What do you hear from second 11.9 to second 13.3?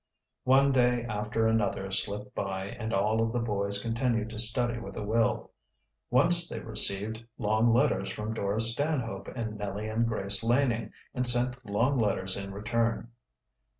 letters in return.